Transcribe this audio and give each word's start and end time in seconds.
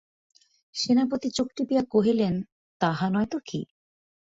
সেনাপতি 0.75 1.27
চোখ 1.31 1.47
টিপিয়া 1.57 1.83
কহিলেন, 1.89 2.33
তাহা 2.81 3.05
নয় 3.09 3.25
তো 3.25 3.37
কী। 3.45 3.61